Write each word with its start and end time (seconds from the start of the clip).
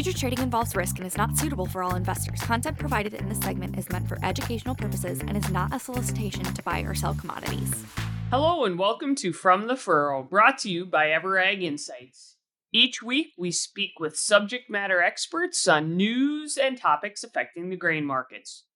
Future 0.00 0.16
trading 0.16 0.38
involves 0.44 0.76
risk 0.76 0.98
and 0.98 1.06
is 1.08 1.16
not 1.16 1.36
suitable 1.36 1.66
for 1.66 1.82
all 1.82 1.96
investors. 1.96 2.40
Content 2.42 2.78
provided 2.78 3.14
in 3.14 3.28
this 3.28 3.40
segment 3.40 3.76
is 3.76 3.88
meant 3.90 4.08
for 4.08 4.16
educational 4.22 4.76
purposes 4.76 5.18
and 5.22 5.36
is 5.36 5.50
not 5.50 5.74
a 5.74 5.80
solicitation 5.80 6.44
to 6.44 6.62
buy 6.62 6.82
or 6.82 6.94
sell 6.94 7.16
commodities. 7.16 7.84
Hello 8.30 8.64
and 8.64 8.78
welcome 8.78 9.16
to 9.16 9.32
From 9.32 9.66
the 9.66 9.74
Furrow, 9.74 10.22
brought 10.22 10.56
to 10.58 10.70
you 10.70 10.86
by 10.86 11.10
Ever.Ag 11.10 11.66
Insights. 11.66 12.36
Each 12.72 13.02
week, 13.02 13.32
we 13.36 13.50
speak 13.50 13.98
with 13.98 14.16
subject 14.16 14.70
matter 14.70 15.02
experts 15.02 15.66
on 15.66 15.96
news 15.96 16.56
and 16.56 16.78
topics 16.78 17.24
affecting 17.24 17.68
the 17.68 17.76
grain 17.76 18.04
markets. 18.04 18.66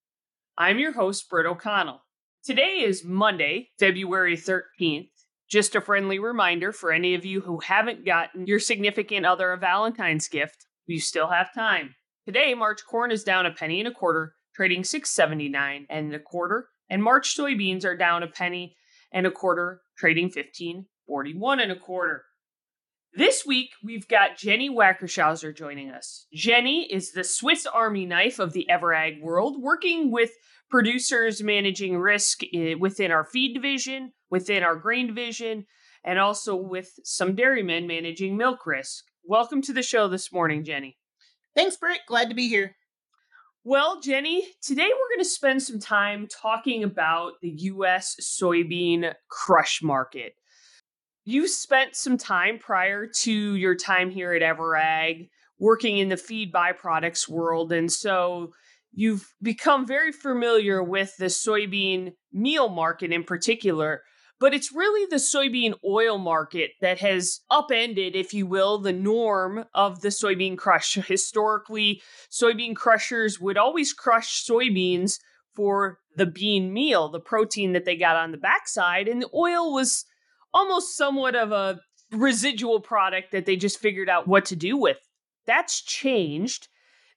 I'm 0.57 0.77
your 0.77 0.91
host, 0.91 1.29
Britt 1.29 1.45
O'Connell. 1.45 2.03
Today 2.43 2.81
is 2.81 3.05
Monday, 3.05 3.69
February 3.79 4.35
13th. 4.35 5.07
Just 5.47 5.73
a 5.73 5.79
friendly 5.79 6.19
reminder 6.19 6.73
for 6.73 6.91
any 6.91 7.15
of 7.15 7.23
you 7.23 7.39
who 7.39 7.59
haven't 7.59 8.05
gotten 8.05 8.45
your 8.45 8.59
significant 8.59 9.25
other 9.25 9.53
a 9.53 9.57
Valentine's 9.57 10.27
gift, 10.27 10.65
you 10.85 10.99
still 10.99 11.29
have 11.29 11.53
time. 11.53 11.95
Today, 12.25 12.53
March 12.53 12.81
corn 12.89 13.11
is 13.11 13.23
down 13.23 13.45
a 13.45 13.51
penny 13.51 13.79
and 13.79 13.87
a 13.87 13.91
quarter, 13.91 14.35
trading 14.55 14.83
6.79 14.83 15.85
and 15.89 16.13
a 16.13 16.19
quarter, 16.19 16.69
and 16.89 17.03
March 17.03 17.35
soybeans 17.35 17.85
are 17.85 17.97
down 17.97 18.23
a 18.23 18.27
penny 18.27 18.75
and 19.11 19.27
a 19.27 19.31
quarter, 19.31 19.81
trading 19.97 20.29
15.41 20.29 21.61
and 21.61 21.71
a 21.71 21.75
quarter. 21.75 22.23
This 23.15 23.45
week, 23.45 23.69
we've 23.83 24.07
got 24.07 24.37
Jenny 24.37 24.71
Wackershauser 24.71 25.55
joining 25.55 25.91
us. 25.91 26.25
Jenny 26.33 26.91
is 26.91 27.11
the 27.11 27.23
Swiss 27.23 27.67
Army 27.67 28.07
knife 28.07 28.39
of 28.39 28.53
the 28.53 28.67
Ever.Ag 28.67 29.21
world, 29.21 29.61
working 29.61 30.11
with 30.11 30.31
producers 30.71 31.43
managing 31.43 31.99
risk 31.99 32.39
eh, 32.55 32.73
within 32.73 33.11
our 33.11 33.23
feed 33.23 33.53
division, 33.53 34.13
within 34.31 34.63
our 34.63 34.75
grain 34.75 35.05
division, 35.05 35.67
and 36.03 36.17
also 36.17 36.55
with 36.55 36.89
some 37.03 37.35
dairymen 37.35 37.85
managing 37.85 38.35
milk 38.35 38.65
risk. 38.65 39.03
Welcome 39.25 39.61
to 39.63 39.73
the 39.73 39.81
show 39.81 40.09
this 40.09 40.33
morning, 40.33 40.65
Jenny. 40.65 40.97
Thanks, 41.55 41.77
Britt. 41.77 42.01
Glad 42.07 42.27
to 42.27 42.35
be 42.35 42.49
here. 42.49 42.75
Well, 43.63 44.01
Jenny, 44.01 44.45
today 44.61 44.89
we're 44.89 45.15
going 45.15 45.23
to 45.23 45.25
spend 45.25 45.63
some 45.63 45.79
time 45.79 46.27
talking 46.27 46.83
about 46.83 47.35
the 47.41 47.49
U.S. 47.49 48.17
soybean 48.21 49.13
crush 49.29 49.81
market. 49.81 50.33
You 51.23 51.47
spent 51.47 51.95
some 51.95 52.17
time 52.17 52.59
prior 52.59 53.07
to 53.21 53.55
your 53.55 53.75
time 53.75 54.11
here 54.11 54.33
at 54.33 54.41
Ever.Ag 54.41 55.29
working 55.57 55.99
in 55.99 56.09
the 56.09 56.17
feed 56.17 56.51
byproducts 56.51 57.29
world, 57.29 57.71
and 57.71 57.89
so 57.89 58.51
you've 58.91 59.33
become 59.41 59.87
very 59.87 60.11
familiar 60.11 60.83
with 60.83 61.15
the 61.15 61.27
soybean 61.27 62.11
meal 62.33 62.67
market 62.67 63.13
in 63.13 63.23
particular. 63.23 64.01
But 64.43 64.53
it's 64.53 64.73
really 64.73 65.05
the 65.05 65.15
soybean 65.15 65.75
oil 65.85 66.17
market 66.17 66.71
that 66.81 66.99
has 66.99 67.39
upended, 67.49 68.13
if 68.13 68.33
you 68.33 68.45
will, 68.45 68.77
the 68.77 68.91
norm 68.91 69.63
of 69.73 70.01
the 70.01 70.09
soybean 70.09 70.57
crush. 70.57 70.95
Historically, 71.07 72.01
soybean 72.29 72.75
crushers 72.75 73.39
would 73.39 73.57
always 73.57 73.93
crush 73.93 74.45
soybeans 74.45 75.19
for 75.55 75.99
the 76.17 76.25
bean 76.25 76.73
meal, 76.73 77.07
the 77.07 77.21
protein 77.21 77.71
that 77.71 77.85
they 77.85 77.95
got 77.95 78.17
on 78.17 78.31
the 78.31 78.37
backside, 78.37 79.07
and 79.07 79.21
the 79.21 79.29
oil 79.33 79.71
was 79.71 80.03
almost 80.53 80.97
somewhat 80.97 81.37
of 81.37 81.53
a 81.53 81.79
residual 82.11 82.81
product 82.81 83.31
that 83.31 83.45
they 83.45 83.55
just 83.55 83.79
figured 83.79 84.09
out 84.09 84.27
what 84.27 84.43
to 84.47 84.57
do 84.57 84.75
with. 84.75 84.97
That's 85.45 85.81
changed. 85.81 86.67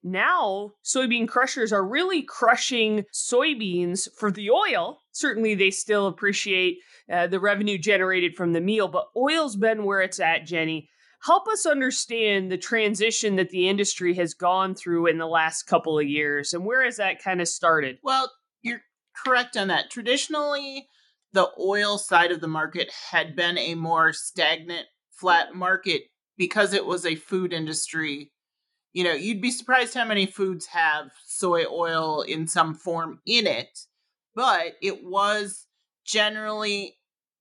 Now, 0.01 0.75
soybean 0.85 1.27
crushers 1.27 1.73
are 1.73 1.85
really 1.85 2.23
crushing 2.23 3.05
soybeans 3.13 4.09
for 4.17 4.31
the 4.31 4.49
oil. 4.49 5.01
Certainly, 5.17 5.55
they 5.55 5.71
still 5.71 6.07
appreciate 6.07 6.79
uh, 7.11 7.27
the 7.27 7.41
revenue 7.41 7.79
generated 7.79 8.35
from 8.35 8.53
the 8.53 8.61
meal, 8.61 8.89
but 8.89 9.09
oil's 9.17 9.57
been 9.57 9.85
where 9.85 10.01
it's 10.01 10.21
at, 10.21 10.45
Jenny. 10.45 10.89
Help 11.23 11.49
us 11.49 11.65
understand 11.65 12.53
the 12.53 12.59
transition 12.59 13.37
that 13.37 13.51
the 13.51 13.69
industry 13.69 14.15
has 14.15 14.35
gone 14.35 14.75
through 14.75 15.07
in 15.07 15.19
the 15.19 15.27
last 15.27 15.63
couple 15.63 15.99
of 15.99 16.07
years 16.07 16.53
and 16.53 16.65
where 16.65 16.85
has 16.85 16.99
that 16.99 17.23
kind 17.23 17.41
of 17.41 17.49
started? 17.49 17.99
Well, 18.03 18.31
you're 18.63 18.83
correct 19.25 19.57
on 19.57 19.69
that. 19.69 19.91
Traditionally, 19.91 20.89
the 21.33 21.51
oil 21.59 21.99
side 21.99 22.31
of 22.31 22.41
the 22.41 22.49
market 22.49 22.93
had 23.11 23.35
been 23.35 23.57
a 23.57 23.75
more 23.75 24.13
stagnant, 24.13 24.87
flat 25.11 25.55
market 25.55 26.03
because 26.37 26.75
it 26.75 26.85
was 26.85 27.07
a 27.07 27.17
food 27.17 27.53
industry. 27.53 28.33
You 28.93 29.05
know, 29.05 29.15
you'd 29.15 29.43
be 29.43 29.51
surprised 29.51 29.95
how 29.95 30.05
many 30.05 30.27
foods 30.27 30.67
have 30.67 31.11
soy 31.25 31.65
oil 31.65 32.23
in 32.23 32.47
some 32.47 32.75
form 32.75 33.21
in 33.27 33.47
it, 33.47 33.81
but 34.37 34.75
it 34.81 35.05
was 35.05 35.67
generally 36.05 36.99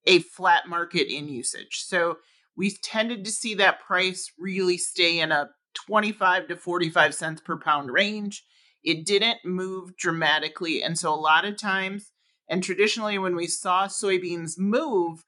a 0.07 0.19
flat 0.19 0.67
market 0.67 1.13
in 1.13 1.27
usage. 1.27 1.83
So 1.85 2.17
we 2.57 2.71
tended 2.71 3.23
to 3.25 3.31
see 3.31 3.53
that 3.55 3.81
price 3.81 4.31
really 4.39 4.77
stay 4.77 5.19
in 5.19 5.31
a 5.31 5.49
25 5.75 6.47
to 6.47 6.55
45 6.55 7.13
cents 7.13 7.41
per 7.41 7.59
pound 7.59 7.91
range. 7.91 8.43
It 8.83 9.05
didn't 9.05 9.45
move 9.45 9.95
dramatically. 9.97 10.81
And 10.81 10.97
so 10.97 11.13
a 11.13 11.15
lot 11.15 11.45
of 11.45 11.57
times 11.57 12.11
and 12.47 12.63
traditionally, 12.63 13.17
when 13.17 13.35
we 13.35 13.47
saw 13.47 13.87
soybeans 13.87 14.57
move, 14.57 15.25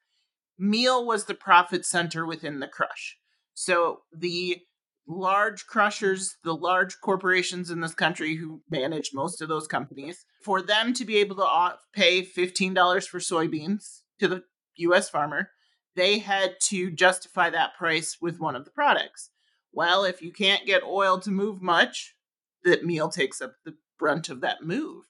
meal 0.58 1.06
was 1.06 1.26
the 1.26 1.34
profit 1.34 1.86
center 1.86 2.26
within 2.26 2.60
the 2.60 2.68
crush. 2.68 3.18
So 3.54 4.02
the 4.16 4.62
large 5.07 5.66
crushers, 5.68 6.38
the 6.44 6.56
large 6.56 7.00
corporations 7.00 7.72
in 7.72 7.79
this 7.79 7.94
country 7.94 8.35
who 8.35 8.62
manage 8.69 9.12
most 9.13 9.41
of 9.41 9.47
those 9.47 9.68
companies, 9.68 10.25
for 10.44 10.62
them 10.62 10.94
to 10.94 11.06
be 11.06 11.18
able 11.18 11.35
to 11.38 11.75
pay 11.94 12.23
$15 12.23 13.07
for 13.07 13.19
soybeans 13.19 14.01
to 14.19 14.28
the 14.28 14.44
US 14.78 15.09
farmer, 15.09 15.50
they 15.95 16.19
had 16.19 16.56
to 16.66 16.91
justify 16.91 17.50
that 17.50 17.75
price 17.78 18.18
with 18.22 18.40
one 18.40 18.56
of 18.56 18.66
the 18.66 18.72
products. 18.72 19.31
Well, 19.72 20.03
if 20.03 20.22
you 20.22 20.31
can't 20.31 20.66
get 20.66 20.84
oil 20.84 21.19
to 21.19 21.31
move 21.31 21.62
much, 21.62 22.16
that 22.63 22.85
meal 22.85 23.09
takes 23.09 23.41
up 23.41 23.53
the 23.63 23.75
brunt 23.97 24.29
of 24.29 24.41
that 24.41 24.63
move. 24.63 25.06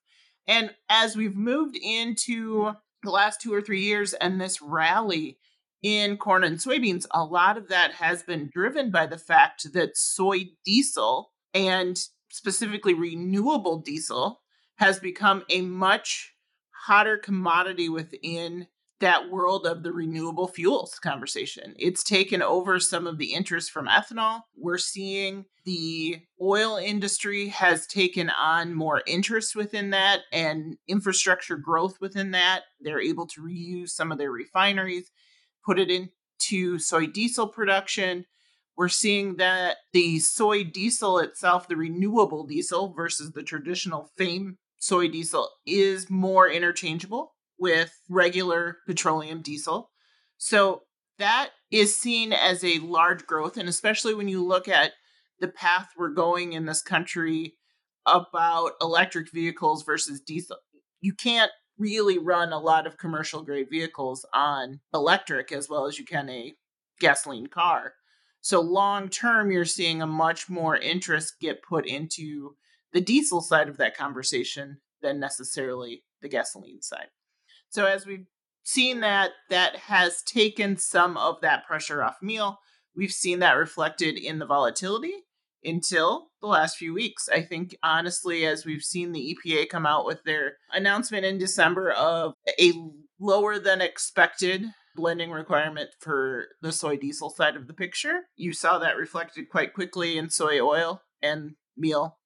And 0.47 0.73
as 0.89 1.15
we've 1.15 1.35
moved 1.35 1.75
into 1.75 2.73
the 3.03 3.11
last 3.11 3.41
two 3.41 3.53
or 3.53 3.61
three 3.61 3.81
years 3.81 4.13
and 4.13 4.39
this 4.39 4.61
rally 4.61 5.37
in 5.87 6.17
corn 6.17 6.43
and 6.43 6.57
soybeans, 6.57 7.05
a 7.11 7.23
lot 7.23 7.57
of 7.57 7.69
that 7.69 7.93
has 7.93 8.21
been 8.21 8.49
driven 8.53 8.91
by 8.91 9.05
the 9.05 9.17
fact 9.17 9.71
that 9.71 9.95
soy 9.95 10.49
diesel 10.65 11.31
and 11.53 11.97
specifically 12.29 12.93
renewable 12.93 13.79
diesel 13.79 14.41
has 14.75 14.99
become 14.99 15.43
a 15.49 15.61
much 15.61 16.33
hotter 16.87 17.17
commodity 17.17 17.87
within 17.87 18.67
that 18.99 19.29
world 19.29 19.65
of 19.65 19.83
the 19.83 19.93
renewable 19.93 20.47
fuels 20.49 20.99
conversation. 20.99 21.73
It's 21.77 22.03
taken 22.03 22.41
over 22.41 22.79
some 22.79 23.07
of 23.07 23.17
the 23.17 23.33
interest 23.33 23.71
from 23.71 23.87
ethanol. 23.87 24.41
We're 24.57 24.77
seeing 24.77 25.45
the 25.63 26.17
oil 26.41 26.75
industry 26.75 27.47
has 27.49 27.87
taken 27.87 28.29
on 28.29 28.73
more 28.73 29.03
interest 29.07 29.55
within 29.55 29.91
that 29.91 30.21
and 30.33 30.77
infrastructure 30.87 31.57
growth 31.57 32.01
within 32.01 32.31
that. 32.31 32.63
They're 32.81 32.99
able 32.99 33.27
to 33.27 33.41
reuse 33.41 33.91
some 33.91 34.11
of 34.11 34.17
their 34.17 34.31
refineries, 34.31 35.11
put 35.67 35.77
it 35.77 35.91
into 35.91 36.79
soy 36.79 37.05
diesel 37.05 37.47
production. 37.47 38.25
We're 38.77 38.87
seeing 38.87 39.35
that 39.35 39.77
the 39.91 40.19
soy 40.19 40.63
diesel 40.63 41.19
itself, 41.19 41.67
the 41.67 41.75
renewable 41.75 42.45
diesel 42.45 42.93
versus 42.93 43.31
the 43.33 43.43
traditional 43.43 44.09
FAME 44.17 44.57
soy 44.79 45.09
diesel, 45.09 45.49
is 45.65 46.09
more 46.09 46.49
interchangeable 46.49 47.33
with 47.59 47.91
regular 48.07 48.77
petroleum 48.87 49.41
diesel. 49.41 49.91
So 50.37 50.83
that 51.19 51.49
is 51.69 51.97
seen 51.97 52.31
as 52.31 52.63
a 52.63 52.79
large 52.79 53.25
growth. 53.25 53.57
And 53.57 53.67
especially 53.67 54.13
when 54.13 54.29
you 54.29 54.45
look 54.45 54.67
at 54.67 54.93
the 55.39 55.47
path 55.47 55.89
we're 55.97 56.09
going 56.09 56.53
in 56.53 56.65
this 56.65 56.81
country 56.81 57.55
about 58.05 58.71
electric 58.79 59.31
vehicles 59.33 59.83
versus 59.83 60.21
diesel, 60.21 60.57
you 61.01 61.13
can't 61.13 61.51
really 61.77 62.17
run 62.17 62.51
a 62.51 62.59
lot 62.59 62.87
of 62.87 62.97
commercial 62.97 63.43
grade 63.43 63.69
vehicles 63.69 64.25
on 64.33 64.79
electric 64.93 65.51
as 65.51 65.69
well 65.69 65.85
as 65.85 65.99
you 65.99 66.05
can 66.05 66.29
a 66.29 66.55
gasoline 66.99 67.47
car. 67.47 67.93
So 68.41 68.61
long 68.61 69.09
term, 69.09 69.51
you're 69.51 69.65
seeing 69.65 70.01
a 70.01 70.07
much 70.07 70.49
more 70.49 70.77
interest 70.77 71.35
get 71.39 71.61
put 71.61 71.85
into 71.85 72.55
the 72.93 73.01
diesel 73.01 73.41
side 73.41 73.67
of 73.67 73.77
that 73.77 73.97
conversation 73.97 74.77
than 75.01 75.19
necessarily 75.19 76.03
the 76.21 76.29
gasoline 76.29 76.81
side. 76.81 77.07
So 77.69 77.85
as 77.85 78.05
we've 78.05 78.27
seen 78.63 79.01
that, 79.01 79.31
that 79.49 79.75
has 79.75 80.23
taken 80.23 80.77
some 80.77 81.17
of 81.17 81.41
that 81.41 81.65
pressure 81.65 82.03
off 82.03 82.17
meal. 82.21 82.59
We've 82.95 83.11
seen 83.11 83.39
that 83.39 83.53
reflected 83.53 84.17
in 84.17 84.39
the 84.39 84.45
volatility 84.45 85.13
until 85.67 86.29
the 86.41 86.47
last 86.47 86.77
few 86.77 86.93
weeks. 86.93 87.29
I 87.31 87.41
think, 87.41 87.75
honestly, 87.83 88.45
as 88.45 88.65
we've 88.65 88.83
seen 88.83 89.11
the 89.11 89.37
EPA 89.45 89.69
come 89.69 89.85
out 89.85 90.05
with 90.05 90.23
their 90.23 90.53
announcement 90.71 91.25
in 91.25 91.37
December 91.37 91.91
of 91.91 92.33
a 92.59 92.73
lower 93.19 93.59
than 93.59 93.81
expected 93.81 94.65
blending 94.95 95.29
requirement 95.29 95.89
for 95.99 96.47
the 96.61 96.71
soy 96.71 96.97
diesel 96.97 97.29
side 97.29 97.55
of 97.55 97.67
the 97.67 97.73
picture, 97.73 98.21
you 98.35 98.53
saw 98.53 98.79
that 98.79 98.97
reflected 98.97 99.49
quite 99.49 99.73
quickly 99.73 100.17
in 100.17 100.29
soy 100.29 100.59
oil 100.59 101.01
and 101.21 101.55
meal 101.75 102.17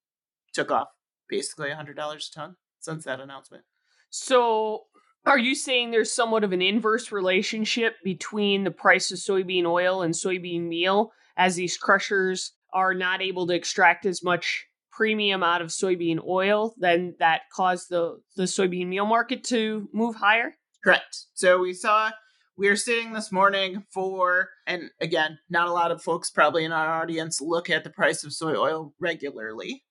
took 0.53 0.71
off 0.71 0.87
basically 1.29 1.69
$100 1.69 1.91
a 1.91 2.19
ton 2.33 2.55
since 2.79 3.05
that 3.05 3.19
announcement. 3.19 3.63
So 4.09 4.83
are 5.25 5.37
you 5.37 5.55
saying 5.55 5.91
there's 5.91 6.13
somewhat 6.13 6.43
of 6.43 6.51
an 6.51 6.61
inverse 6.61 7.11
relationship 7.11 7.95
between 8.03 8.63
the 8.63 8.71
price 8.71 9.11
of 9.11 9.17
soybean 9.17 9.65
oil 9.65 10.01
and 10.01 10.13
soybean 10.13 10.67
meal 10.67 11.11
as 11.37 11.55
these 11.55 11.77
crushers 11.77 12.53
are 12.73 12.93
not 12.93 13.21
able 13.21 13.47
to 13.47 13.53
extract 13.53 14.05
as 14.05 14.23
much 14.23 14.65
premium 14.91 15.43
out 15.43 15.61
of 15.61 15.69
soybean 15.69 16.19
oil, 16.25 16.75
then 16.77 17.15
that 17.19 17.41
caused 17.53 17.89
the, 17.89 18.19
the 18.35 18.43
soybean 18.43 18.87
meal 18.87 19.05
market 19.05 19.43
to 19.45 19.89
move 19.93 20.15
higher? 20.15 20.55
Correct. 20.83 21.25
So 21.33 21.59
we 21.59 21.73
saw 21.73 22.11
we 22.57 22.67
are 22.67 22.75
sitting 22.75 23.13
this 23.13 23.31
morning 23.31 23.85
for, 23.91 24.49
and 24.67 24.91
again, 24.99 25.39
not 25.49 25.67
a 25.67 25.73
lot 25.73 25.91
of 25.91 26.03
folks 26.03 26.29
probably 26.29 26.63
in 26.63 26.71
our 26.71 27.01
audience 27.01 27.41
look 27.41 27.69
at 27.69 27.83
the 27.83 27.89
price 27.89 28.23
of 28.23 28.33
soy 28.33 28.55
oil 28.55 28.93
regularly. 28.99 29.83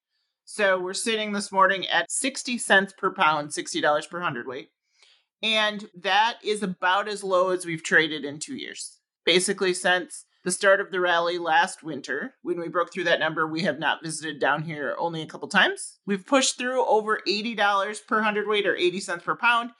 So 0.44 0.78
we're 0.78 0.94
sitting 0.94 1.32
this 1.32 1.50
morning 1.50 1.86
at 1.88 2.10
60 2.10 2.58
cents 2.58 2.92
per 2.96 3.12
pound, 3.12 3.50
$60 3.50 4.10
per 4.10 4.20
hundredweight. 4.20 4.68
And 5.42 5.88
that 6.00 6.38
is 6.44 6.62
about 6.62 7.08
as 7.08 7.24
low 7.24 7.50
as 7.50 7.64
we've 7.64 7.82
traded 7.82 8.24
in 8.24 8.38
two 8.38 8.56
years. 8.56 8.98
Basically, 9.24 9.72
since 9.74 10.26
the 10.44 10.50
start 10.50 10.80
of 10.80 10.90
the 10.90 11.00
rally 11.00 11.38
last 11.38 11.82
winter, 11.82 12.34
when 12.42 12.58
we 12.58 12.68
broke 12.68 12.92
through 12.92 13.04
that 13.04 13.20
number, 13.20 13.46
we 13.46 13.62
have 13.62 13.78
not 13.78 14.02
visited 14.02 14.40
down 14.40 14.62
here 14.62 14.96
only 14.98 15.20
a 15.20 15.26
couple 15.26 15.48
times. 15.48 15.98
We've 16.06 16.26
pushed 16.26 16.56
through 16.56 16.86
over 16.86 17.20
$80 17.28 18.06
per 18.06 18.22
hundredweight 18.22 18.66
or 18.66 18.76
80 18.76 19.00
cents 19.00 19.24
per 19.24 19.36
pound. 19.36 19.70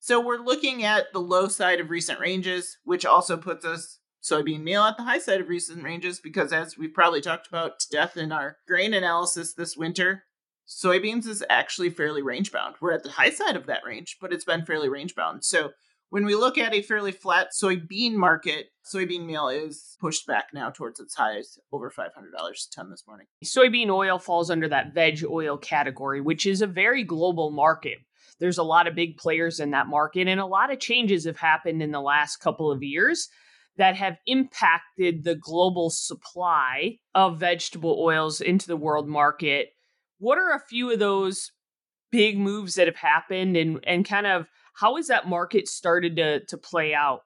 So 0.00 0.20
we're 0.20 0.38
looking 0.38 0.84
at 0.84 1.12
the 1.12 1.20
low 1.20 1.48
side 1.48 1.80
of 1.80 1.90
recent 1.90 2.20
ranges, 2.20 2.78
which 2.84 3.04
also 3.04 3.36
puts 3.36 3.64
us 3.64 3.98
soybean 4.22 4.62
meal 4.62 4.82
at 4.82 4.96
the 4.96 5.04
high 5.04 5.18
side 5.18 5.40
of 5.40 5.48
recent 5.48 5.82
ranges 5.82 6.20
because 6.20 6.52
as 6.52 6.76
we've 6.76 6.92
probably 6.92 7.20
talked 7.20 7.46
about 7.46 7.78
to 7.78 7.86
death 7.90 8.16
in 8.16 8.32
our 8.32 8.56
grain 8.66 8.94
analysis 8.94 9.54
this 9.54 9.76
winter, 9.76 10.24
soybeans 10.66 11.26
is 11.26 11.44
actually 11.48 11.90
fairly 11.90 12.22
range 12.22 12.52
bound. 12.52 12.74
We're 12.80 12.92
at 12.92 13.04
the 13.04 13.10
high 13.10 13.30
side 13.30 13.56
of 13.56 13.66
that 13.66 13.84
range, 13.86 14.18
but 14.20 14.32
it's 14.32 14.44
been 14.44 14.64
fairly 14.64 14.88
range 14.88 15.14
bound. 15.14 15.44
So 15.44 15.70
when 16.10 16.24
we 16.24 16.34
look 16.34 16.56
at 16.56 16.74
a 16.74 16.82
fairly 16.82 17.12
flat 17.12 17.48
soybean 17.52 18.14
market, 18.14 18.66
soybean 18.84 19.26
meal 19.26 19.48
is 19.48 19.96
pushed 20.00 20.26
back 20.26 20.46
now 20.54 20.70
towards 20.70 21.00
its 21.00 21.14
highs 21.14 21.58
over 21.72 21.90
$500 21.90 22.06
a 22.08 22.74
ton 22.74 22.90
this 22.90 23.04
morning. 23.06 23.26
Soybean 23.44 23.90
oil 23.90 24.18
falls 24.18 24.50
under 24.50 24.68
that 24.68 24.94
veg 24.94 25.24
oil 25.24 25.58
category, 25.58 26.20
which 26.20 26.46
is 26.46 26.62
a 26.62 26.66
very 26.66 27.04
global 27.04 27.50
market. 27.50 27.98
There's 28.40 28.58
a 28.58 28.62
lot 28.62 28.86
of 28.86 28.94
big 28.94 29.16
players 29.16 29.60
in 29.60 29.72
that 29.72 29.88
market, 29.88 30.28
and 30.28 30.40
a 30.40 30.46
lot 30.46 30.72
of 30.72 30.80
changes 30.80 31.24
have 31.24 31.38
happened 31.38 31.82
in 31.82 31.90
the 31.90 32.00
last 32.00 32.36
couple 32.36 32.70
of 32.70 32.82
years 32.82 33.28
that 33.76 33.96
have 33.96 34.18
impacted 34.26 35.24
the 35.24 35.34
global 35.34 35.90
supply 35.90 36.98
of 37.14 37.38
vegetable 37.38 37.96
oils 38.00 38.40
into 38.40 38.66
the 38.66 38.76
world 38.76 39.08
market. 39.08 39.70
What 40.18 40.38
are 40.38 40.52
a 40.52 40.60
few 40.68 40.90
of 40.90 40.98
those 40.98 41.52
big 42.10 42.38
moves 42.38 42.74
that 42.74 42.86
have 42.86 42.96
happened 42.96 43.56
and, 43.56 43.80
and 43.84 44.04
kind 44.04 44.26
of 44.26 44.46
how 44.80 44.96
has 44.96 45.08
that 45.08 45.28
market 45.28 45.68
started 45.68 46.16
to, 46.16 46.44
to 46.46 46.56
play 46.56 46.94
out? 46.94 47.22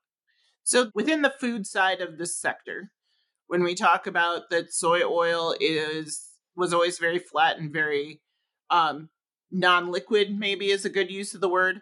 So 0.64 0.90
within 0.94 1.22
the 1.22 1.34
food 1.40 1.66
side 1.66 2.00
of 2.00 2.18
this 2.18 2.36
sector, 2.36 2.92
when 3.48 3.62
we 3.62 3.74
talk 3.74 4.06
about 4.06 4.50
that 4.50 4.72
soy 4.72 5.02
oil 5.02 5.54
is 5.60 6.28
was 6.54 6.72
always 6.72 6.98
very 6.98 7.18
flat 7.18 7.58
and 7.58 7.72
very 7.72 8.20
um, 8.70 9.08
non-liquid, 9.50 10.38
maybe 10.38 10.70
is 10.70 10.84
a 10.84 10.90
good 10.90 11.10
use 11.10 11.34
of 11.34 11.40
the 11.40 11.48
word 11.48 11.80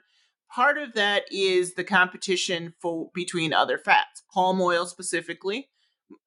part 0.50 0.78
of 0.78 0.94
that 0.94 1.24
is 1.30 1.74
the 1.74 1.84
competition 1.84 2.74
for 2.80 3.10
between 3.14 3.52
other 3.52 3.78
fats, 3.78 4.22
palm 4.32 4.60
oil 4.60 4.86
specifically, 4.86 5.68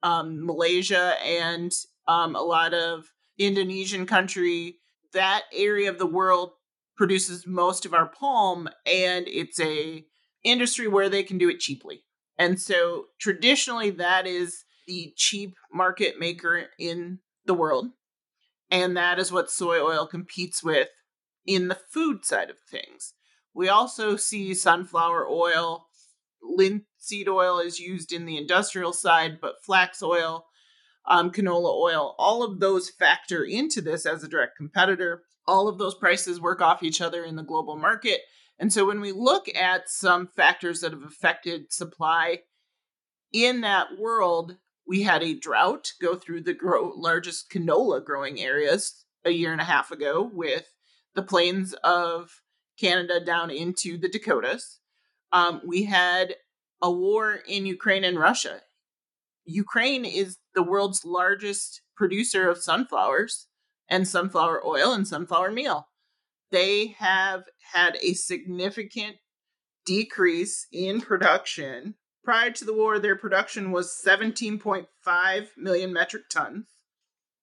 um, 0.02 0.46
Malaysia 0.46 1.16
and 1.24 1.72
um, 2.08 2.36
a 2.36 2.42
lot 2.42 2.74
of 2.74 3.12
Indonesian 3.38 4.06
country. 4.06 4.78
That 5.14 5.44
area 5.54 5.90
of 5.90 6.00
the 6.00 6.08
world 6.08 6.52
produces 6.96 7.48
most 7.48 7.86
of 7.86 7.94
our 7.94 8.08
palm, 8.08 8.70
and 8.86 9.28
it's 9.28 9.60
a 9.60 10.06
industry 10.44 10.88
where 10.88 11.10
they 11.10 11.24
can 11.24 11.38
do 11.38 11.50
it 11.50 11.60
cheaply. 11.60 12.04
And 12.38 12.60
so 12.60 13.06
traditionally, 13.20 13.90
that 13.92 14.28
is 14.28 14.66
the 14.88 15.14
cheap 15.16 15.56
market 15.72 16.20
maker 16.20 16.66
in 16.78 17.20
the 17.46 17.54
world. 17.54 17.88
And 18.70 18.98
that 18.98 19.20
is 19.20 19.32
what 19.32 19.52
soy 19.52 19.80
oil 19.80 20.08
competes 20.08 20.64
with 20.64 20.88
in 21.46 21.68
the 21.68 21.80
food 21.92 22.26
side 22.26 22.50
of 22.50 22.58
things. 22.70 23.14
We 23.54 23.70
also 23.70 24.16
see 24.16 24.54
sunflower 24.54 25.28
oil. 25.28 25.88
Linseed 26.42 27.30
oil 27.30 27.60
is 27.60 27.80
used 27.80 28.12
in 28.12 28.26
the 28.26 28.38
industrial 28.38 28.94
side, 28.94 29.40
but 29.40 29.64
flax 29.64 30.02
oil, 30.02 30.46
um, 31.08 31.32
canola 31.32 31.74
oil, 31.74 32.16
all 32.18 32.44
of 32.44 32.60
those 32.60 32.90
factor 32.90 33.44
into 33.44 33.80
this 33.80 34.06
as 34.06 34.24
a 34.24 34.28
direct 34.28 34.58
competitor. 34.58 35.24
All 35.48 35.68
of 35.68 35.78
those 35.78 35.96
prices 35.96 36.40
work 36.40 36.62
off 36.62 36.84
each 36.84 37.02
other 37.02 37.24
in 37.24 37.36
the 37.36 37.44
global 37.44 37.76
market. 37.76 38.22
And 38.60 38.72
so 38.72 38.86
when 38.86 39.02
we 39.02 39.12
look 39.12 39.54
at 39.56 39.90
some 39.90 40.28
factors 40.28 40.82
that 40.82 40.92
have 40.92 41.04
affected 41.04 41.74
supply 41.74 42.40
in 43.32 43.62
that 43.62 43.98
world, 44.00 44.58
we 44.88 45.04
had 45.04 45.24
a 45.24 45.38
drought 45.38 45.92
go 46.02 46.16
through 46.16 46.42
the 46.42 46.54
grow- 46.54 46.94
largest 46.96 47.50
canola 47.52 48.04
growing 48.04 48.40
areas 48.40 49.06
a 49.26 49.32
year 49.32 49.52
and 49.52 49.62
a 49.62 49.66
half 49.66 49.92
ago 49.92 50.30
with 50.32 50.74
the 51.16 51.24
plains 51.24 51.74
of 51.84 52.42
Canada 52.80 53.24
down 53.24 53.50
into 53.50 53.98
the 53.98 54.10
Dakotas. 54.10 54.80
Um, 55.32 55.62
we 55.66 55.84
had 55.84 56.36
a 56.82 56.92
war 56.92 57.40
in 57.48 57.66
Ukraine 57.66 58.04
and 58.04 58.20
Russia. 58.20 58.62
Ukraine 59.46 60.06
is 60.06 60.38
the 60.54 60.64
world's 60.64 61.06
largest 61.06 61.82
producer 61.96 62.50
of 62.50 62.62
sunflowers 62.62 63.48
and 63.94 64.08
sunflower 64.08 64.66
oil 64.66 64.92
and 64.92 65.08
sunflower 65.08 65.52
meal. 65.52 65.88
They 66.50 66.96
have 66.98 67.44
had 67.74 67.96
a 68.02 68.14
significant 68.14 69.18
decrease 69.86 70.66
in 70.72 71.00
production. 71.00 71.94
Prior 72.24 72.50
to 72.50 72.66
the 72.66 72.74
war, 72.74 72.98
their 72.98 73.16
production 73.16 73.72
was 73.72 74.02
17.5 74.04 75.48
million 75.58 75.94
metric 75.94 76.24
tons, 76.30 76.66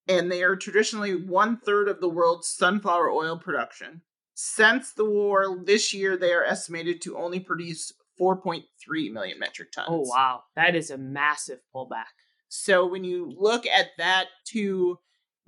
and 0.08 0.31
they 0.31 0.43
are 0.43 0.56
traditionally 0.56 1.14
one 1.14 1.56
third 1.56 1.88
of 1.88 2.00
the 2.00 2.08
world's 2.08 2.49
sunflower 2.49 3.11
oil 3.11 3.38
production. 3.38 4.02
Since 4.35 4.93
the 4.94 5.05
war 5.05 5.56
this 5.64 5.94
year, 5.94 6.17
they 6.17 6.32
are 6.32 6.44
estimated 6.44 7.00
to 7.02 7.17
only 7.17 7.38
produce 7.38 7.93
4.3 8.20 8.64
million 9.12 9.38
metric 9.38 9.69
oh, 9.76 9.82
tons. 9.82 9.88
Oh, 9.91 10.11
wow. 10.11 10.43
That 10.56 10.75
is 10.75 10.91
a 10.91 10.99
massive 10.99 11.61
pullback. 11.73 12.11
So 12.49 12.87
when 12.87 13.05
you 13.05 13.32
look 13.38 13.67
at 13.67 13.91
that 13.99 14.26
to 14.49 14.99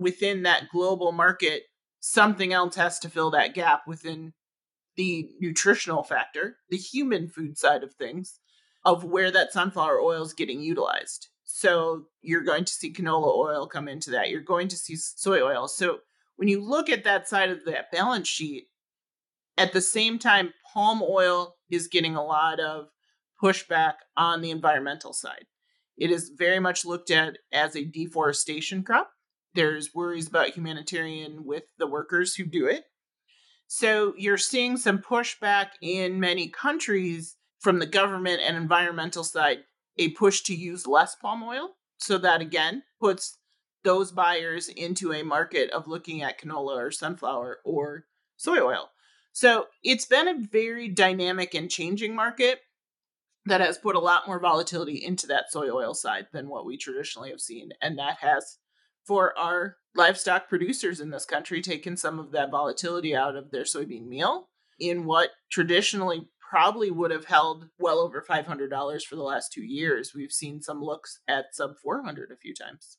within 0.02 0.42
that 0.42 0.68
global 0.70 1.12
market, 1.12 1.64
something 2.00 2.52
else 2.52 2.74
has 2.76 2.98
to 3.00 3.08
fill 3.08 3.30
that 3.30 3.54
gap 3.54 3.82
within 3.86 4.32
the 4.96 5.30
nutritional 5.40 6.02
factor, 6.02 6.56
the 6.68 6.76
human 6.76 7.28
food 7.28 7.56
side 7.56 7.82
of 7.82 7.94
things, 7.94 8.38
of 8.84 9.04
where 9.04 9.30
that 9.30 9.52
sunflower 9.52 10.00
oil 10.00 10.22
is 10.22 10.34
getting 10.34 10.60
utilized. 10.60 11.28
So 11.44 12.06
you're 12.20 12.42
going 12.42 12.64
to 12.64 12.72
see 12.72 12.92
canola 12.92 13.36
oil 13.36 13.66
come 13.66 13.88
into 13.88 14.10
that. 14.10 14.30
You're 14.30 14.40
going 14.40 14.68
to 14.68 14.76
see 14.76 14.96
soy 14.96 15.40
oil. 15.40 15.68
So 15.68 15.98
when 16.36 16.48
you 16.48 16.60
look 16.60 16.90
at 16.90 17.04
that 17.04 17.28
side 17.28 17.50
of 17.50 17.64
that 17.66 17.92
balance 17.92 18.28
sheet, 18.28 18.68
at 19.58 19.72
the 19.72 19.80
same 19.80 20.18
time, 20.18 20.54
palm 20.72 21.02
oil 21.02 21.56
is 21.70 21.88
getting 21.88 22.16
a 22.16 22.24
lot 22.24 22.58
of 22.58 22.86
pushback 23.42 23.94
on 24.16 24.40
the 24.40 24.50
environmental 24.50 25.12
side. 25.12 25.44
It 25.96 26.10
is 26.10 26.32
very 26.34 26.58
much 26.58 26.84
looked 26.84 27.10
at 27.10 27.38
as 27.52 27.76
a 27.76 27.84
deforestation 27.84 28.82
crop. 28.82 29.10
There's 29.54 29.94
worries 29.94 30.28
about 30.28 30.50
humanitarian 30.50 31.44
with 31.44 31.64
the 31.78 31.86
workers 31.86 32.34
who 32.34 32.44
do 32.44 32.66
it. 32.66 32.84
So 33.66 34.14
you're 34.16 34.38
seeing 34.38 34.76
some 34.76 34.98
pushback 34.98 35.68
in 35.80 36.20
many 36.20 36.48
countries 36.48 37.36
from 37.60 37.78
the 37.78 37.86
government 37.86 38.42
and 38.44 38.56
environmental 38.56 39.24
side, 39.24 39.58
a 39.98 40.10
push 40.10 40.42
to 40.42 40.54
use 40.54 40.86
less 40.86 41.14
palm 41.14 41.42
oil. 41.42 41.70
So 41.98 42.18
that 42.18 42.40
again 42.40 42.82
puts 43.00 43.38
those 43.84 44.12
buyers 44.12 44.68
into 44.68 45.12
a 45.12 45.22
market 45.22 45.70
of 45.70 45.86
looking 45.86 46.22
at 46.22 46.40
canola 46.40 46.76
or 46.76 46.90
sunflower 46.90 47.58
or 47.64 48.04
soy 48.36 48.58
oil. 48.58 48.90
So 49.32 49.66
it's 49.82 50.06
been 50.06 50.28
a 50.28 50.46
very 50.50 50.88
dynamic 50.88 51.54
and 51.54 51.70
changing 51.70 52.14
market 52.14 52.60
that 53.46 53.60
has 53.60 53.78
put 53.78 53.96
a 53.96 54.00
lot 54.00 54.26
more 54.26 54.38
volatility 54.38 55.02
into 55.04 55.26
that 55.28 55.50
soy 55.50 55.68
oil 55.70 55.94
side 55.94 56.26
than 56.32 56.48
what 56.48 56.66
we 56.66 56.76
traditionally 56.76 57.30
have 57.30 57.40
seen. 57.40 57.70
And 57.80 57.98
that 57.98 58.18
has, 58.20 58.58
for 59.06 59.36
our 59.38 59.76
livestock 59.94 60.48
producers 60.48 61.00
in 61.00 61.10
this 61.10 61.24
country, 61.24 61.60
taking 61.60 61.96
some 61.96 62.18
of 62.18 62.32
that 62.32 62.50
volatility 62.50 63.14
out 63.14 63.36
of 63.36 63.50
their 63.50 63.64
soybean 63.64 64.06
meal 64.06 64.48
in 64.78 65.04
what 65.04 65.30
traditionally 65.50 66.28
probably 66.50 66.90
would 66.90 67.10
have 67.10 67.26
held 67.26 67.66
well 67.78 67.98
over 67.98 68.24
$500 68.28 69.02
for 69.04 69.16
the 69.16 69.22
last 69.22 69.52
two 69.52 69.64
years. 69.64 70.12
We've 70.14 70.32
seen 70.32 70.60
some 70.60 70.82
looks 70.82 71.20
at 71.26 71.46
sub 71.52 71.72
400 71.82 72.30
a 72.30 72.36
few 72.36 72.54
times 72.54 72.98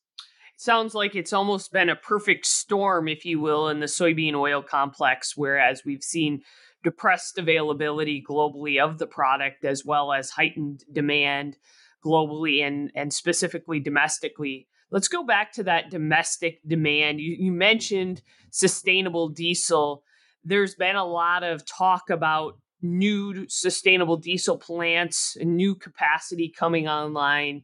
sounds 0.63 0.95
like 0.95 1.15
it's 1.15 1.33
almost 1.33 1.71
been 1.71 1.89
a 1.89 1.95
perfect 1.95 2.45
storm, 2.45 3.07
if 3.07 3.25
you 3.25 3.39
will, 3.39 3.69
in 3.69 3.79
the 3.79 3.85
soybean 3.85 4.33
oil 4.33 4.61
complex, 4.61 5.35
whereas 5.35 5.83
we've 5.85 6.03
seen 6.03 6.41
depressed 6.83 7.37
availability 7.37 8.23
globally 8.27 8.81
of 8.81 8.97
the 8.97 9.07
product 9.07 9.65
as 9.65 9.83
well 9.85 10.11
as 10.11 10.31
heightened 10.31 10.83
demand 10.91 11.57
globally 12.05 12.65
and, 12.65 12.91
and 12.95 13.13
specifically 13.13 13.79
domestically. 13.79 14.67
Let's 14.93 15.07
go 15.07 15.23
back 15.25 15.51
to 15.53 15.63
that 15.63 15.89
domestic 15.89 16.61
demand. 16.65 17.19
You, 17.19 17.35
you 17.37 17.51
mentioned 17.51 18.21
sustainable 18.51 19.27
diesel. 19.27 20.03
There's 20.45 20.75
been 20.75 20.95
a 20.95 21.03
lot 21.03 21.43
of 21.43 21.65
talk 21.65 22.11
about 22.11 22.59
new 22.81 23.47
sustainable 23.49 24.17
diesel 24.17 24.57
plants 24.57 25.35
and 25.39 25.57
new 25.57 25.73
capacity 25.73 26.53
coming 26.55 26.87
online 26.87 27.63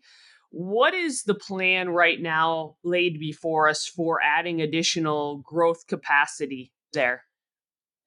What 0.51 0.93
is 0.95 1.23
the 1.23 1.35
plan 1.35 1.89
right 1.89 2.19
now 2.19 2.77
laid 2.83 3.19
before 3.19 3.69
us 3.69 3.85
for 3.85 4.19
adding 4.23 4.61
additional 4.61 5.37
growth 5.39 5.85
capacity 5.87 6.71
there? 6.93 7.25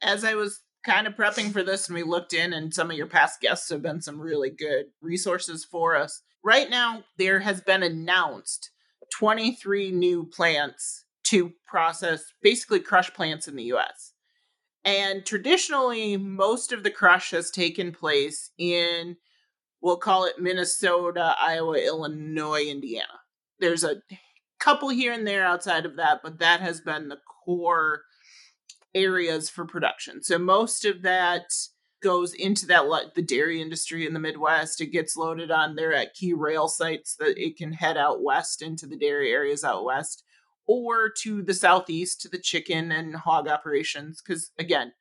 As 0.03 0.25
I 0.25 0.35
was 0.35 0.61
kind 0.85 1.07
of 1.07 1.15
prepping 1.15 1.53
for 1.53 1.63
this 1.63 1.87
and 1.87 1.95
we 1.95 2.03
looked 2.03 2.33
in, 2.33 2.53
and 2.53 2.75
some 2.75 2.91
of 2.91 2.97
your 2.97 3.07
past 3.07 3.41
guests 3.41 3.71
have 3.71 3.83
been 3.83 4.01
some 4.01 4.21
really 4.21 4.51
good 4.51 4.87
resources 5.01 5.65
for 5.65 5.95
us. 5.95 6.23
Right 6.43 6.69
now, 6.69 7.05
there 7.19 7.39
has 7.41 7.61
been 7.61 7.85
announced 7.85 8.71
23 9.13 9.93
new 9.93 10.25
plants 10.25 11.05
to 11.25 11.53
process 11.67 12.25
basically 12.43 12.81
crush 12.81 13.13
plants 13.13 13.49
in 13.49 13.57
the 13.57 13.73
US. 13.75 14.13
And 14.85 15.25
traditionally, 15.25 16.17
most 16.17 16.73
of 16.73 16.83
the 16.83 16.91
crush 16.91 17.31
has 17.31 17.51
taken 17.51 17.93
place 17.93 18.51
in 18.59 19.17
we'll 19.81 19.97
call 19.97 20.25
it 20.25 20.41
Minnesota, 20.41 21.35
Iowa, 21.41 21.77
Illinois, 21.77 22.67
Indiana. 22.69 23.21
There's 23.59 23.85
a 23.85 23.97
couple 24.61 24.89
here 24.91 25.13
and 25.13 25.27
there 25.27 25.45
outside 25.45 25.85
of 25.85 25.97
that, 25.97 26.21
but 26.23 26.39
that 26.39 26.61
has 26.61 26.81
been 26.81 27.09
the 27.09 27.19
core 27.45 28.03
areas 28.95 29.51
for 29.51 29.65
production. 29.65 30.23
So 30.23 30.39
most 30.39 30.85
of 30.85 31.03
that 31.03 31.47
goes 32.03 32.35
into 32.35 32.67
that 32.67 32.89
like 32.89 33.15
the 33.15 33.23
dairy 33.23 33.61
industry 33.61 34.07
in 34.07 34.13
the 34.13 34.21
Midwest. 34.21 34.81
It 34.81 34.87
gets 34.87 35.17
loaded 35.17 35.51
on 35.51 35.77
there 35.77 35.93
at 35.95 36.15
key 36.15 36.33
rail 36.33 36.69
sites 36.69 37.17
that 37.17 37.39
it 37.39 37.57
can 37.57 37.73
head 37.73 37.97
out 37.97 38.23
west 38.23 38.63
into 38.63 38.87
the 38.87 38.97
dairy 38.97 39.33
areas 39.33 39.65
out 39.65 39.85
west 39.85 40.25
or 40.67 41.09
to 41.09 41.43
the 41.43 41.55
southeast 41.55 42.21
to 42.21 42.29
the 42.29 42.39
chicken 42.39 42.93
and 42.93 43.17
hog 43.17 43.49
operations 43.49 44.21
cuz 44.21 44.51
again, 44.59 44.93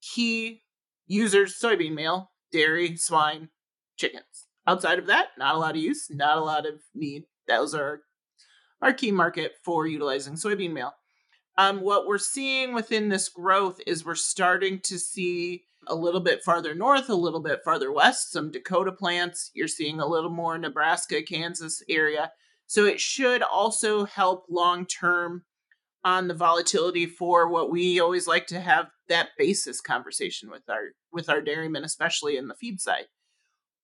key 0.00 0.62
users 1.06 1.58
soybean 1.60 1.94
meal, 1.94 2.30
dairy, 2.52 2.96
swine, 2.96 3.50
chickens. 3.96 4.46
Outside 4.66 4.98
of 4.98 5.06
that, 5.06 5.28
not 5.36 5.54
a 5.54 5.58
lot 5.58 5.76
of 5.76 5.82
use, 5.82 6.08
not 6.10 6.38
a 6.38 6.44
lot 6.44 6.66
of 6.66 6.80
need. 6.94 7.24
Those 7.46 7.74
are 7.74 8.02
our 8.80 8.92
key 8.92 9.12
market 9.12 9.52
for 9.64 9.86
utilizing 9.86 10.34
soybean 10.34 10.72
meal. 10.72 10.92
Um, 11.56 11.82
what 11.82 12.06
we're 12.06 12.18
seeing 12.18 12.74
within 12.74 13.08
this 13.08 13.28
growth 13.28 13.80
is 13.86 14.04
we're 14.04 14.14
starting 14.14 14.80
to 14.80 14.98
see 14.98 15.64
a 15.86 15.94
little 15.94 16.20
bit 16.20 16.42
farther 16.42 16.74
north, 16.74 17.08
a 17.08 17.14
little 17.14 17.40
bit 17.40 17.60
farther 17.64 17.92
west, 17.92 18.32
some 18.32 18.50
Dakota 18.50 18.92
plants. 18.92 19.50
You're 19.54 19.68
seeing 19.68 20.00
a 20.00 20.06
little 20.06 20.30
more 20.30 20.58
Nebraska, 20.58 21.22
Kansas 21.22 21.82
area. 21.88 22.32
So 22.66 22.84
it 22.84 23.00
should 23.00 23.42
also 23.42 24.04
help 24.04 24.46
long 24.48 24.86
term 24.86 25.44
on 26.04 26.28
the 26.28 26.34
volatility 26.34 27.06
for 27.06 27.48
what 27.48 27.70
we 27.70 28.00
always 28.00 28.26
like 28.26 28.46
to 28.48 28.60
have 28.60 28.86
that 29.08 29.30
basis 29.38 29.80
conversation 29.80 30.50
with 30.50 30.68
our 30.68 30.92
with 31.12 31.28
our 31.28 31.40
dairymen, 31.40 31.84
especially 31.84 32.36
in 32.36 32.48
the 32.48 32.54
feed 32.54 32.80
side 32.80 33.06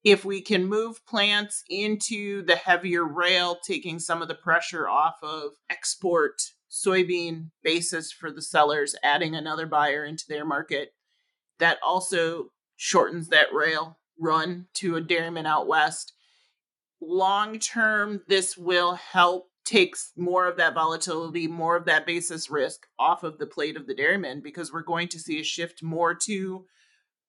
if 0.05 0.25
we 0.25 0.41
can 0.41 0.67
move 0.67 1.05
plants 1.07 1.63
into 1.69 2.43
the 2.43 2.57
heavier 2.57 3.05
rail, 3.05 3.59
taking 3.67 3.99
some 3.99 4.23
of 4.23 4.29
the 4.29 4.35
pressure 4.35 4.89
off 4.89 5.17
of 5.23 5.53
export 5.69 6.41
soybean 6.71 7.51
basis 7.63 8.13
for 8.13 8.31
the 8.31 8.43
sellers, 8.43 8.95
adding 9.03 9.35
another 9.35 9.67
buyer 9.67 10.05
into 10.05 10.25
their 10.29 10.45
market, 10.45 10.95
that 11.61 11.79
also 11.85 12.51
shortens 12.77 13.29
that 13.29 13.53
rail 13.53 13.99
run 14.19 14.67
to 14.75 14.97
a 14.97 15.01
dairyman 15.01 15.47
out 15.47 15.67
west. 15.67 16.13
Long 17.01 17.59
term, 17.59 18.23
this 18.29 18.57
will 18.57 18.95
help 18.95 19.47
take 19.65 19.95
more 20.17 20.47
of 20.47 20.57
that 20.57 20.75
volatility, 20.75 21.47
more 21.47 21.77
of 21.77 21.85
that 21.85 22.07
basis 22.07 22.51
risk 22.51 22.87
off 22.99 23.23
of 23.23 23.39
the 23.39 23.47
plate 23.47 23.77
of 23.77 23.87
the 23.87 23.95
dairyman 23.95 24.41
because 24.41 24.73
we're 24.73 24.83
going 24.83 25.09
to 25.09 25.19
see 25.19 25.41
a 25.41 25.45
shift 25.45 25.83
more 25.83 26.15
to 26.15 26.65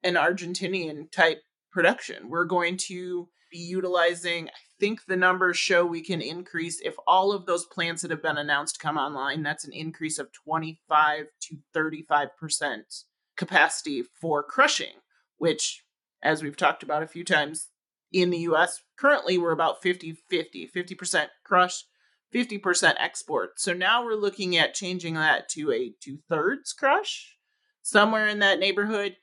an 0.03 0.15
Argentinian 0.15 1.11
type 1.11 1.41
production. 1.71 2.29
We're 2.29 2.45
going 2.45 2.77
to 2.87 3.29
be 3.51 3.59
utilizing, 3.59 4.47
I 4.47 4.51
think 4.79 5.05
the 5.05 5.15
numbers 5.15 5.57
show 5.57 5.85
we 5.85 6.01
can 6.01 6.21
increase, 6.21 6.81
if 6.81 6.95
all 7.05 7.31
of 7.31 7.45
those 7.45 7.65
plants 7.65 8.01
that 8.01 8.11
have 8.11 8.23
been 8.23 8.37
announced 8.37 8.79
come 8.79 8.97
online, 8.97 9.43
that's 9.43 9.65
an 9.65 9.73
increase 9.73 10.17
of 10.17 10.31
25 10.31 11.25
to 11.41 11.57
35% 11.75 13.03
capacity 13.41 14.03
for 14.21 14.43
crushing, 14.43 15.01
which, 15.39 15.83
as 16.21 16.43
we've 16.43 16.55
talked 16.55 16.83
about 16.83 17.01
a 17.01 17.07
few 17.07 17.23
times 17.23 17.69
in 18.13 18.29
the 18.29 18.37
US, 18.49 18.83
currently 18.99 19.35
we're 19.39 19.51
about 19.51 19.81
50 19.81 20.15
50, 20.29 20.67
50% 20.67 21.25
crush, 21.43 21.85
50% 22.31 22.93
export. 22.99 23.59
So 23.59 23.73
now 23.73 24.05
we're 24.05 24.13
looking 24.13 24.55
at 24.55 24.75
changing 24.75 25.15
that 25.15 25.49
to 25.49 25.71
a 25.71 25.95
two 25.99 26.19
thirds 26.29 26.71
crush, 26.71 27.35
somewhere 27.81 28.27
in 28.27 28.37
that 28.39 28.59
neighborhood. 28.59 29.15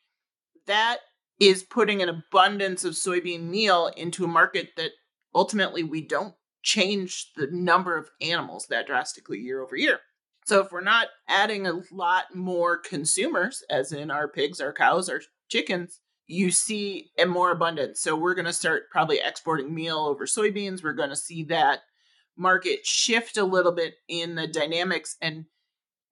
That 0.67 0.99
is 1.39 1.63
putting 1.63 2.03
an 2.03 2.09
abundance 2.09 2.85
of 2.85 2.95
soybean 2.95 3.45
meal 3.45 3.89
into 3.97 4.25
a 4.25 4.29
market 4.29 4.71
that 4.77 4.91
ultimately 5.33 5.85
we 5.85 6.03
don't 6.03 6.35
change 6.65 7.31
the 7.37 7.47
number 7.53 7.97
of 7.97 8.11
animals 8.21 8.67
that 8.69 8.89
drastically 8.89 9.39
year 9.39 9.63
over 9.63 9.77
year. 9.77 10.01
So 10.49 10.61
if 10.61 10.73
we're 10.73 10.81
not 10.81 11.09
adding 11.29 11.67
a 11.67 11.83
lot 11.93 12.35
more 12.35 12.79
consumers, 12.79 13.63
as 13.69 13.93
in 13.93 14.11
our 14.11 14.27
pigs, 14.27 14.63
our 14.63 14.73
cows, 14.73 15.11
our 15.11 15.21
chickens, 15.51 16.01
you 16.27 16.51
see 16.51 17.11
a 17.19 17.27
more 17.27 17.51
abundance. 17.51 18.01
So 18.01 18.17
we're 18.17 18.35
going 18.35 18.47
to 18.47 18.53
start 18.55 18.85
probably 18.91 19.21
exporting 19.23 19.75
meal 19.75 19.99
over 19.99 20.25
soybeans. 20.25 20.83
We're 20.83 20.95
going 20.95 21.11
to 21.11 21.17
see 21.17 21.45
that 21.45 21.81
market 22.35 22.87
shift 22.87 23.37
a 23.37 23.45
little 23.45 23.73
bit 23.73 23.97
in 24.09 24.37
the 24.37 24.47
dynamics 24.47 25.17
and 25.21 25.45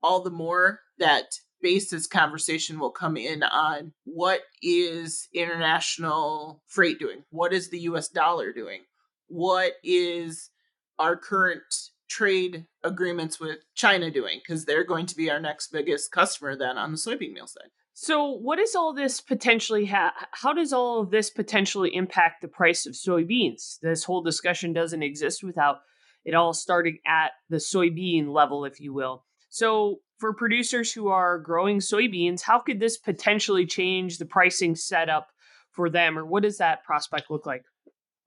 all 0.02 0.22
the 0.22 0.28
more 0.28 0.80
that 0.98 1.24
basis 1.62 2.06
conversation 2.06 2.78
will 2.78 2.90
come 2.90 3.16
in 3.16 3.42
on 3.42 3.94
what 4.04 4.42
is 4.60 5.28
international 5.32 6.62
freight 6.66 6.98
doing? 6.98 7.24
What 7.30 7.54
is 7.54 7.70
the 7.70 7.80
US 7.80 8.10
dollar 8.10 8.52
doing? 8.52 8.82
What 9.28 9.72
is 9.82 10.50
our 10.98 11.16
current 11.16 11.62
trade 12.08 12.66
agreements 12.82 13.40
with 13.40 13.58
China 13.74 14.10
doing? 14.10 14.40
Because 14.42 14.64
they're 14.64 14.84
going 14.84 15.06
to 15.06 15.16
be 15.16 15.30
our 15.30 15.40
next 15.40 15.72
biggest 15.72 16.12
customer 16.12 16.56
then 16.56 16.78
on 16.78 16.92
the 16.92 16.98
soybean 16.98 17.32
meal 17.32 17.46
side. 17.46 17.70
So, 17.98 18.30
what 18.30 18.58
does 18.58 18.74
all 18.74 18.92
this 18.92 19.22
potentially 19.22 19.86
have? 19.86 20.12
How 20.32 20.52
does 20.52 20.72
all 20.72 21.00
of 21.00 21.10
this 21.10 21.30
potentially 21.30 21.94
impact 21.94 22.42
the 22.42 22.48
price 22.48 22.84
of 22.84 22.92
soybeans? 22.92 23.78
This 23.80 24.04
whole 24.04 24.22
discussion 24.22 24.74
doesn't 24.74 25.02
exist 25.02 25.42
without 25.42 25.78
it 26.22 26.34
all 26.34 26.52
starting 26.52 26.98
at 27.06 27.30
the 27.48 27.56
soybean 27.56 28.28
level, 28.28 28.66
if 28.66 28.80
you 28.80 28.92
will. 28.92 29.24
So, 29.48 30.00
for 30.18 30.34
producers 30.34 30.92
who 30.92 31.08
are 31.08 31.38
growing 31.38 31.78
soybeans, 31.78 32.42
how 32.42 32.58
could 32.58 32.80
this 32.80 32.98
potentially 32.98 33.64
change 33.64 34.18
the 34.18 34.26
pricing 34.26 34.74
setup 34.74 35.28
for 35.70 35.88
them, 35.88 36.18
or 36.18 36.26
what 36.26 36.42
does 36.42 36.58
that 36.58 36.84
prospect 36.84 37.30
look 37.30 37.46
like? 37.46 37.64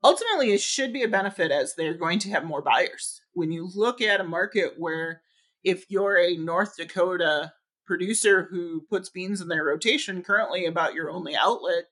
Ultimately, 0.03 0.53
it 0.53 0.61
should 0.61 0.93
be 0.93 1.03
a 1.03 1.09
benefit 1.09 1.51
as 1.51 1.75
they're 1.75 1.93
going 1.93 2.19
to 2.19 2.29
have 2.29 2.45
more 2.45 2.61
buyers. 2.61 3.21
When 3.33 3.51
you 3.51 3.69
look 3.73 4.01
at 4.01 4.21
a 4.21 4.23
market 4.23 4.73
where 4.77 5.21
if 5.63 5.89
you're 5.89 6.17
a 6.17 6.37
North 6.37 6.77
Dakota 6.77 7.51
producer 7.85 8.47
who 8.49 8.81
puts 8.89 9.09
beans 9.09 9.41
in 9.41 9.49
their 9.49 9.65
rotation, 9.65 10.23
currently 10.23 10.65
about 10.65 10.93
your 10.93 11.09
only 11.09 11.35
outlet 11.35 11.85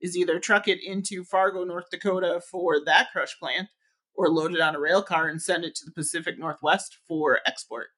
is 0.00 0.16
either 0.16 0.38
truck 0.38 0.68
it 0.68 0.78
into 0.84 1.24
Fargo, 1.24 1.64
North 1.64 1.90
Dakota 1.90 2.40
for 2.40 2.84
that 2.84 3.08
crush 3.12 3.36
plant 3.38 3.68
or 4.14 4.28
load 4.28 4.54
it 4.54 4.60
on 4.60 4.76
a 4.76 4.80
rail 4.80 5.02
car 5.02 5.28
and 5.28 5.40
send 5.42 5.64
it 5.64 5.74
to 5.76 5.84
the 5.84 5.92
Pacific 5.92 6.38
Northwest 6.38 6.98
for 7.06 7.40
export. 7.46 7.88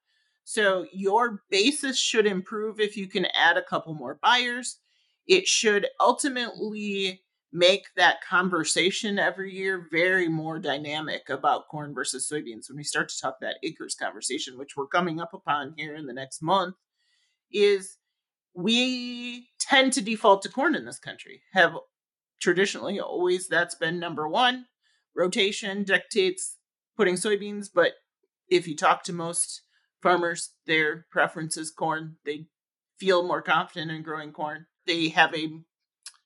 So 0.44 0.86
your 0.92 1.42
basis 1.50 1.98
should 1.98 2.26
improve 2.26 2.80
if 2.80 2.96
you 2.96 3.06
can 3.06 3.26
add 3.26 3.56
a 3.56 3.62
couple 3.62 3.94
more 3.94 4.18
buyers. 4.22 4.78
It 5.26 5.46
should 5.46 5.86
ultimately 6.00 7.20
make 7.52 7.86
that 7.96 8.22
conversation 8.28 9.18
every 9.18 9.52
year 9.52 9.88
very 9.90 10.28
more 10.28 10.58
dynamic 10.58 11.28
about 11.28 11.68
corn 11.68 11.92
versus 11.92 12.28
soybeans. 12.30 12.68
When 12.68 12.76
we 12.76 12.84
start 12.84 13.08
to 13.08 13.20
talk 13.20 13.40
that 13.40 13.56
acres 13.62 13.96
conversation, 13.96 14.56
which 14.56 14.76
we're 14.76 14.86
coming 14.86 15.20
up 15.20 15.34
upon 15.34 15.74
here 15.76 15.96
in 15.96 16.06
the 16.06 16.12
next 16.12 16.42
month, 16.42 16.76
is 17.52 17.96
we 18.54 19.48
tend 19.58 19.92
to 19.94 20.02
default 20.02 20.42
to 20.42 20.48
corn 20.48 20.74
in 20.74 20.84
this 20.84 20.98
country. 20.98 21.42
Have 21.52 21.74
traditionally 22.40 23.00
always 23.00 23.48
that's 23.48 23.74
been 23.74 23.98
number 23.98 24.28
one. 24.28 24.66
Rotation 25.14 25.82
dictates 25.82 26.56
putting 26.96 27.14
soybeans, 27.14 27.68
but 27.74 27.92
if 28.48 28.68
you 28.68 28.76
talk 28.76 29.02
to 29.04 29.12
most 29.12 29.62
farmers, 30.02 30.50
their 30.66 31.06
preference 31.10 31.56
is 31.56 31.70
corn. 31.70 32.16
They 32.24 32.46
feel 32.98 33.26
more 33.26 33.42
confident 33.42 33.90
in 33.90 34.02
growing 34.02 34.32
corn. 34.32 34.66
They 34.86 35.08
have 35.08 35.34
a 35.34 35.60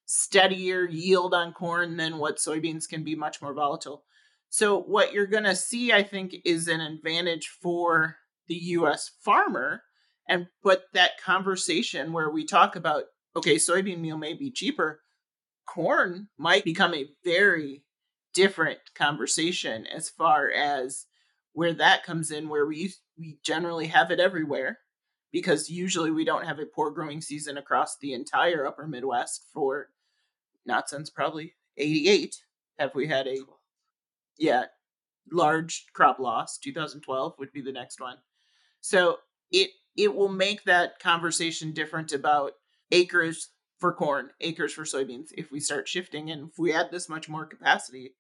steadier 0.07 0.89
yield 0.89 1.35
on 1.35 1.53
corn 1.53 1.97
than 1.97 2.19
what 2.19 2.37
soybeans 2.37 2.89
can 2.89 3.03
be 3.03 3.15
much 3.15 3.41
more 3.41 3.55
volatile. 3.55 4.05
So 4.51 4.81
what 4.83 5.13
you're 5.13 5.27
going 5.27 5.45
to 5.45 5.57
see 5.57 5.93
I 5.93 6.03
think 6.03 6.35
is 6.45 6.69
an 6.69 6.81
advantage 6.81 7.49
for 7.61 8.17
the 8.49 8.55
US 8.55 9.11
farmer 9.21 9.83
and 10.29 10.47
but 10.63 10.85
that 10.93 11.21
conversation 11.23 12.13
where 12.13 12.31
we 12.31 12.45
talk 12.45 12.77
about 12.77 13.05
okay, 13.37 13.57
soybean 13.57 13.99
meal 13.99 14.17
may 14.17 14.33
be 14.33 14.51
cheaper, 14.51 15.01
corn 15.67 16.29
might 16.39 16.65
become 16.65 16.95
a 16.95 17.09
very 17.25 17.83
different 18.33 18.79
conversation 18.95 19.87
as 19.87 20.09
far 20.09 20.51
as 20.51 21.07
where 21.53 21.73
that 21.73 22.05
comes 22.05 22.31
in 22.31 22.49
where 22.49 22.67
we 22.67 22.93
we 23.19 23.39
generally 23.45 23.87
have 23.87 24.11
it 24.11 24.21
everywhere 24.21 24.79
because 25.33 25.71
usually 25.71 26.11
we 26.11 26.25
don't 26.25 26.47
have 26.47 26.59
a 26.59 26.67
poor 26.67 26.91
growing 26.91 27.21
season 27.21 27.59
across 27.59 27.97
the 27.99 28.13
entire 28.13 28.67
upper 28.67 28.87
midwest 28.87 29.47
for 29.53 29.89
not 30.67 30.89
since 30.89 31.11
probably 31.11 31.55
88 31.77 32.37
have 32.79 32.95
we 32.95 33.07
had 33.07 33.27
a 33.27 33.39
yeah 34.39 34.65
large 35.33 35.87
crop 35.93 36.19
loss. 36.19 36.59
2012 36.59 37.35
would 37.39 37.53
be 37.53 37.63
the 37.63 37.73
next 37.73 38.01
one. 38.01 38.19
So 38.81 39.19
it 39.51 39.71
it 39.97 40.15
will 40.15 40.29
make 40.29 40.65
that 40.65 40.99
conversation 40.99 41.73
different 41.73 42.13
about 42.13 42.53
acres 42.91 43.51
for 43.79 43.93
corn, 43.93 44.31
acres 44.41 44.73
for 44.73 44.85
soybeans. 44.85 45.29
If 45.37 45.51
we 45.51 45.61
start 45.61 45.89
shifting 45.89 46.31
and 46.31 46.49
if 46.49 46.59
we 46.59 46.73
add 46.73 46.91
this 46.91 47.09
much 47.09 47.29
more 47.29 47.47
capacity, 47.47 48.15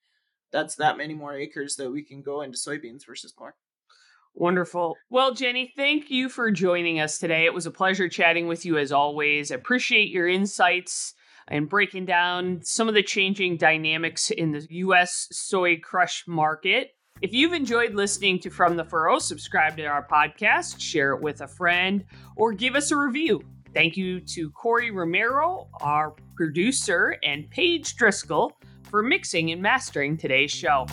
that's 0.53 0.77
that 0.77 0.97
many 0.97 1.15
more 1.15 1.35
acres 1.35 1.77
that 1.77 1.91
we 1.91 2.03
can 2.03 2.23
go 2.23 2.43
into 2.43 2.59
soybeans 2.59 3.07
versus 3.07 3.33
corn. 3.33 3.55
Wonderful. 4.35 4.97
Well, 5.11 5.33
Jenny, 5.33 5.73
thank 5.77 6.11
you 6.11 6.29
for 6.29 6.51
joining 6.51 6.99
us 6.99 7.19
today. 7.19 7.45
It 7.45 7.55
was 7.55 7.67
a 7.67 7.71
pleasure 7.71 8.09
chatting 8.09 8.49
with 8.49 8.65
you 8.65 8.79
as 8.79 8.91
always. 8.91 9.53
Appreciate 9.53 10.11
your 10.11 10.27
insights 10.27 11.15
and 11.49 11.69
breaking 11.69 12.07
down 12.07 12.61
some 12.63 12.89
of 12.89 12.95
the 12.95 13.03
changing 13.03 13.57
dynamics 13.57 14.31
in 14.31 14.53
the 14.53 14.67
U.S. 14.71 15.29
soy 15.31 15.79
crush 15.79 16.25
market. 16.27 16.91
If 17.23 17.33
you've 17.33 17.53
enjoyed 17.53 17.95
listening 17.95 18.39
to 18.41 18.51
From 18.51 18.77
the 18.77 18.85
Furrow, 18.85 19.19
subscribe 19.19 19.77
to 19.77 19.85
our 19.87 20.07
podcast, 20.07 20.81
share 20.81 21.13
it 21.13 21.23
with 21.23 21.41
a 21.41 21.49
friend, 21.49 22.05
or 22.37 22.53
give 22.53 22.75
us 22.75 22.91
a 22.91 22.97
review. 22.97 23.43
Thank 23.73 23.97
you 23.97 24.21
to 24.21 24.51
Corey 24.51 24.91
Romero, 24.91 25.69
our 25.81 26.15
producer, 26.37 27.17
and 27.23 27.49
Paige 27.51 27.97
Driscoll 27.97 28.53
for 28.91 29.03
mixing 29.03 29.51
and 29.51 29.61
mastering 29.61 30.17
today's 30.17 30.51
show. 30.51 30.87